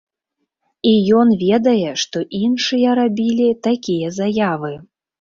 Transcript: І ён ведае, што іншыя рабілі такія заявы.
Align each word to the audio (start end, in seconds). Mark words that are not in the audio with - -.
І 0.91 0.93
ён 1.19 1.35
ведае, 1.43 1.93
што 2.05 2.23
іншыя 2.41 2.99
рабілі 3.03 3.49
такія 3.71 4.07
заявы. 4.21 4.79